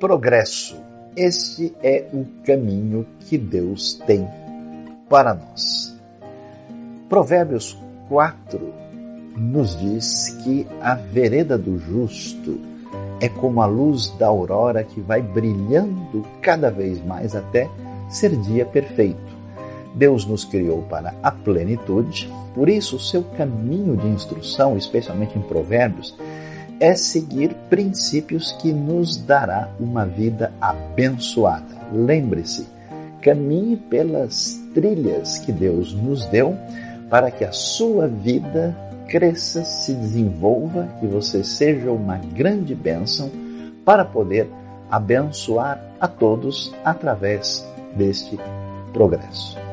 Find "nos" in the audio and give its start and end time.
9.36-9.78, 20.24-20.44, 28.72-29.16, 35.92-36.24